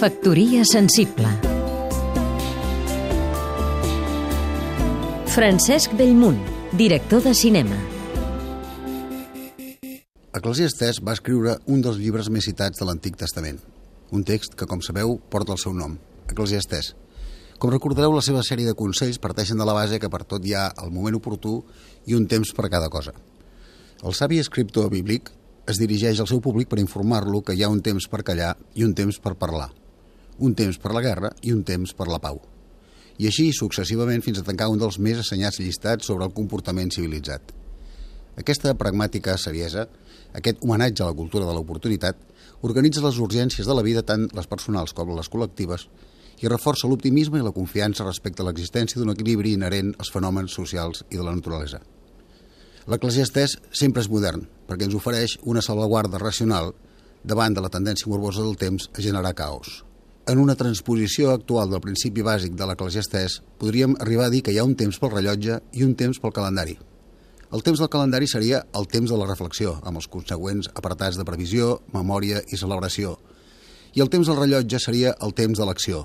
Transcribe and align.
Factoria 0.00 0.62
sensible 0.64 1.28
Francesc 5.28 5.92
Bellmunt, 5.92 6.38
director 6.72 7.20
de 7.20 7.34
cinema 7.36 7.76
Eclesiastés 10.38 11.02
va 11.04 11.12
escriure 11.12 11.58
un 11.68 11.82
dels 11.84 11.98
llibres 12.00 12.30
més 12.32 12.48
citats 12.48 12.80
de 12.80 12.86
l'Antic 12.88 13.18
Testament, 13.20 13.58
un 14.16 14.24
text 14.24 14.56
que, 14.56 14.64
com 14.64 14.80
sabeu, 14.80 15.18
porta 15.28 15.52
el 15.52 15.60
seu 15.60 15.74
nom, 15.76 15.98
Eclesiastés. 16.32 16.94
Com 17.60 17.74
recordareu, 17.74 18.14
la 18.16 18.24
seva 18.24 18.40
sèrie 18.40 18.70
de 18.70 18.78
consells 18.78 19.20
parteixen 19.20 19.60
de 19.60 19.66
la 19.68 19.74
base 19.76 20.00
que 20.00 20.08
per 20.08 20.22
tot 20.24 20.46
hi 20.48 20.56
ha 20.56 20.70
el 20.80 20.94
moment 20.94 21.18
oportú 21.18 21.58
i 22.08 22.16
un 22.16 22.24
temps 22.24 22.54
per 22.56 22.70
a 22.70 22.72
cada 22.72 22.88
cosa. 22.88 23.12
El 24.00 24.16
savi 24.16 24.40
escriptor 24.40 24.88
bíblic 24.88 25.28
es 25.68 25.76
dirigeix 25.76 26.24
al 26.24 26.30
seu 26.32 26.40
públic 26.40 26.72
per 26.72 26.80
informar-lo 26.80 27.44
que 27.44 27.52
hi 27.52 27.66
ha 27.68 27.68
un 27.68 27.84
temps 27.84 28.08
per 28.08 28.24
callar 28.24 28.54
i 28.80 28.88
un 28.88 28.96
temps 28.96 29.20
per 29.20 29.36
parlar 29.36 29.68
un 30.40 30.56
temps 30.58 30.78
per 30.80 30.92
la 30.96 31.02
guerra 31.04 31.30
i 31.46 31.52
un 31.54 31.62
temps 31.68 31.92
per 31.96 32.08
la 32.08 32.18
pau. 32.22 32.40
I 33.20 33.28
així 33.28 33.50
successivament 33.52 34.24
fins 34.24 34.40
a 34.40 34.44
tancar 34.46 34.70
un 34.72 34.80
dels 34.80 34.98
més 34.98 35.20
assenyats 35.20 35.60
llistats 35.60 36.08
sobre 36.08 36.24
el 36.24 36.34
comportament 36.36 36.92
civilitzat. 36.94 37.52
Aquesta 38.40 38.72
pragmàtica 38.80 39.36
saviesa, 39.36 39.86
aquest 40.32 40.62
homenatge 40.64 41.04
a 41.04 41.10
la 41.10 41.16
cultura 41.18 41.44
de 41.44 41.54
l'oportunitat, 41.56 42.16
organitza 42.62 43.04
les 43.04 43.18
urgències 43.20 43.66
de 43.66 43.76
la 43.76 43.84
vida 43.84 44.04
tant 44.06 44.28
les 44.36 44.48
personals 44.48 44.94
com 44.96 45.12
les 45.16 45.28
col·lectives 45.32 45.86
i 46.40 46.48
reforça 46.48 46.88
l'optimisme 46.88 47.40
i 47.40 47.44
la 47.44 47.52
confiança 47.52 48.06
respecte 48.06 48.40
a 48.40 48.46
l'existència 48.48 49.00
d'un 49.00 49.12
equilibri 49.12 49.52
inherent 49.56 49.92
als 49.98 50.12
fenòmens 50.12 50.56
socials 50.56 51.04
i 51.10 51.18
de 51.18 51.26
la 51.26 51.34
naturalesa. 51.36 51.82
L'eclesiastès 52.88 53.58
sempre 53.76 54.00
és 54.00 54.08
modern, 54.08 54.46
perquè 54.66 54.88
ens 54.88 54.96
ofereix 54.96 55.36
una 55.44 55.60
salvaguarda 55.60 56.18
racional 56.22 56.72
davant 57.22 57.54
de 57.54 57.60
la 57.60 57.68
tendència 57.68 58.08
morbosa 58.08 58.42
del 58.42 58.56
temps 58.56 58.88
a 58.96 59.04
generar 59.04 59.36
caos. 59.36 59.82
En 60.28 60.38
una 60.38 60.54
transposició 60.54 61.30
actual 61.32 61.70
del 61.72 61.80
principi 61.80 62.22
bàsic 62.22 62.52
de 62.52 62.66
l'eclesiastès, 62.68 63.38
podríem 63.58 63.94
arribar 64.04 64.26
a 64.28 64.32
dir 64.32 64.42
que 64.44 64.52
hi 64.52 64.58
ha 64.60 64.66
un 64.68 64.76
temps 64.76 64.98
pel 65.00 65.14
rellotge 65.14 65.56
i 65.72 65.84
un 65.86 65.94
temps 65.96 66.20
pel 66.20 66.34
calendari. 66.36 66.76
El 67.50 67.64
temps 67.66 67.80
del 67.80 67.88
calendari 67.90 68.28
seria 68.28 68.60
el 68.76 68.86
temps 68.86 69.10
de 69.10 69.16
la 69.18 69.26
reflexió, 69.26 69.78
amb 69.82 69.98
els 69.98 70.06
consegüents 70.12 70.68
apartats 70.76 71.16
de 71.18 71.26
previsió, 71.26 71.80
memòria 71.96 72.44
i 72.52 72.60
celebració. 72.60 73.16
I 73.96 74.04
el 74.04 74.12
temps 74.12 74.28
del 74.28 74.38
rellotge 74.38 74.78
seria 74.78 75.16
el 75.24 75.34
temps 75.34 75.58
de 75.58 75.66
l'acció, 75.66 76.04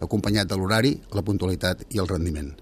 acompanyat 0.00 0.48
de 0.48 0.56
l'horari, 0.56 0.94
la 1.12 1.26
puntualitat 1.26 1.84
i 1.90 2.00
el 2.00 2.08
rendiment. 2.08 2.54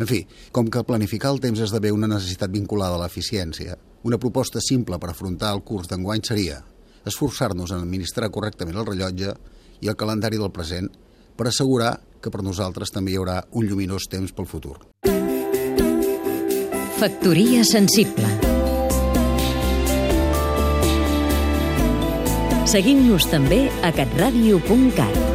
En 0.00 0.08
fi, 0.08 0.24
com 0.50 0.66
que 0.72 0.82
planificar 0.88 1.30
el 1.36 1.44
temps 1.44 1.60
esdevé 1.60 1.92
una 1.92 2.10
necessitat 2.10 2.50
vinculada 2.50 2.96
a 2.96 3.04
l'eficiència, 3.04 3.76
una 4.02 4.18
proposta 4.18 4.64
simple 4.64 4.98
per 4.98 5.12
afrontar 5.12 5.52
el 5.54 5.62
curs 5.62 5.92
d'enguany 5.92 6.24
seria 6.26 6.62
esforçar-nos 7.06 7.70
en 7.70 7.84
administrar 7.84 8.30
correctament 8.34 8.80
el 8.80 8.88
rellotge 8.88 9.36
i 9.82 9.90
el 9.90 9.98
calendari 9.98 10.38
del 10.40 10.52
present 10.54 10.88
per 11.36 11.48
assegurar 11.50 11.96
que 12.22 12.30
per 12.30 12.44
nosaltres 12.46 12.94
també 12.94 13.12
hi 13.12 13.18
haurà 13.18 13.40
un 13.58 13.66
lluminós 13.66 14.06
temps 14.10 14.32
pel 14.32 14.46
futur. 14.46 14.78
Factoria 17.02 17.64
sensible 17.66 18.30
Seguim-nos 22.72 23.26
també 23.28 23.66
a 23.84 23.90
catradio.cat 23.92 25.31